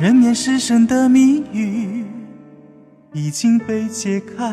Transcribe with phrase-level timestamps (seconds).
[0.00, 2.04] 人面狮身的谜语
[3.12, 4.44] 已经被解开，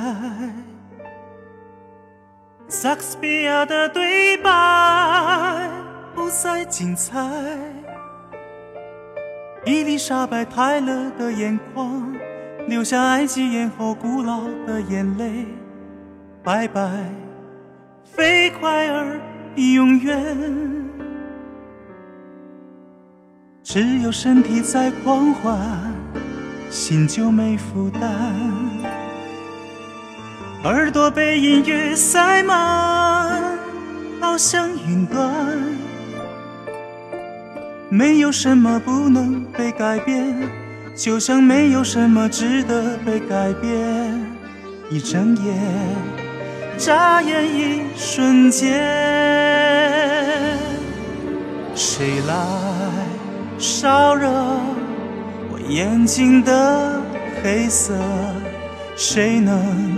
[2.68, 5.70] 莎士比亚的对白
[6.16, 7.22] 不再精彩，
[9.68, 12.12] 伊丽莎白泰勒的眼眶
[12.68, 15.46] 留下埃及艳后古老的眼泪，
[16.44, 16.90] 拜拜，
[18.04, 19.22] 飞快而
[19.58, 21.05] 永远。
[23.68, 25.60] 只有身体在狂欢，
[26.70, 28.12] 心就没负担。
[30.64, 33.58] 耳朵被音乐塞满，
[34.22, 35.34] 好像云端。
[37.90, 40.48] 没有什么不能被改变，
[40.96, 43.74] 就像没有什么值得被改变。
[44.92, 45.56] 一睁眼，
[46.78, 48.80] 眨眼一瞬间，
[51.74, 52.36] 谁来？
[53.58, 54.28] 烧热
[55.50, 57.02] 我眼睛的
[57.42, 57.94] 黑色，
[58.96, 59.98] 谁能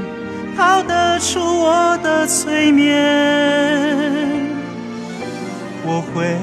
[0.55, 2.95] 逃得出我的催眠？
[5.83, 6.38] 我会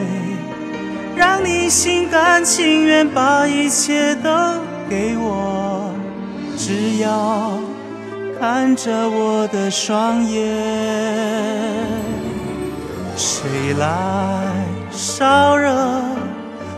[1.16, 4.30] 让你心甘情愿把一切都
[4.88, 5.92] 给我，
[6.56, 7.58] 只要
[8.40, 10.42] 看着我的双眼。
[13.16, 13.86] 谁来
[14.90, 15.70] 烧热？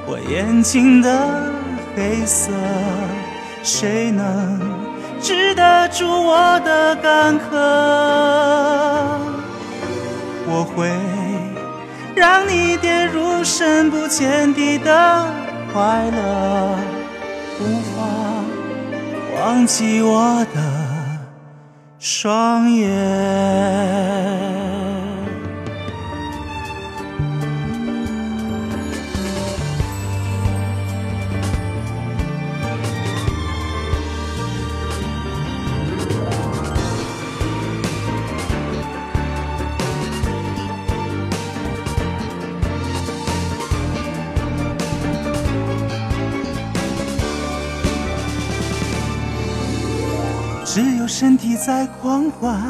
[0.09, 1.53] 我眼睛的
[1.97, 2.53] 黑色，
[3.63, 4.61] 谁能
[5.21, 7.57] 治得住我的干渴？
[10.49, 10.89] 我会
[12.15, 15.27] 让你跌入深不见底的
[15.73, 16.79] 快乐，
[17.61, 17.97] 无法
[19.41, 20.61] 忘记我的
[21.99, 22.87] 双眼。
[50.69, 52.61] 只有身体在狂欢，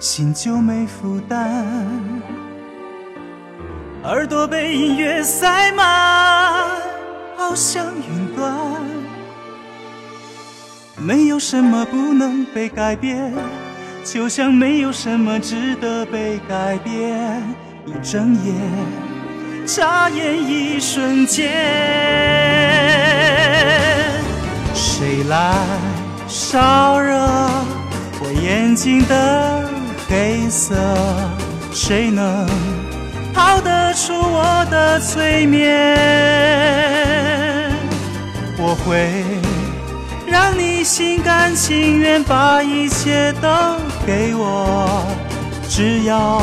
[0.00, 1.66] 心就没负担。
[4.04, 6.64] 耳朵被音乐塞满，
[7.36, 8.54] 好像云端。
[10.96, 13.30] 没有什么不能被改变，
[14.02, 17.42] 就像没有什么值得被改变。
[17.84, 18.54] 一睁眼，
[19.66, 21.52] 眨眼一瞬间，
[24.74, 25.54] 谁来？
[26.36, 27.16] 烧热
[28.20, 29.70] 我眼睛的
[30.08, 30.74] 黑色，
[31.72, 32.44] 谁能
[33.32, 35.96] 逃得出我的催眠？
[38.58, 39.24] 我会
[40.26, 43.48] 让你心甘情愿把一切都
[44.04, 45.06] 给我，
[45.68, 46.42] 只要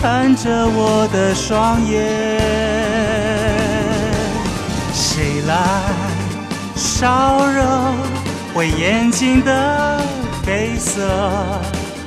[0.00, 2.38] 看着我的双眼。
[4.94, 5.56] 谁来
[6.76, 8.05] 烧热？
[8.58, 10.00] 我眼睛的
[10.46, 11.02] 黑色，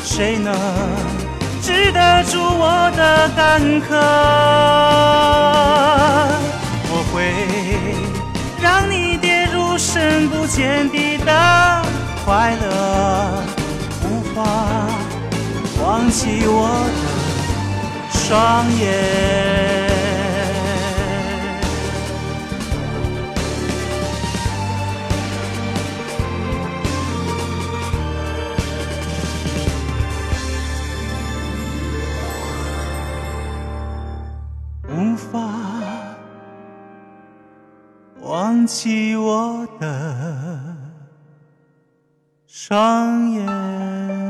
[0.04, 0.52] 谁能
[1.62, 3.96] 治得住我的干渴？
[6.90, 7.22] 我会
[8.60, 11.84] 让你跌入深不见底的
[12.26, 13.44] 快乐，
[14.06, 14.42] 无法
[15.84, 16.68] 忘记我
[16.98, 19.88] 的双眼。
[35.19, 35.39] 无法
[38.21, 40.75] 忘记我的
[42.48, 44.29] 双眼。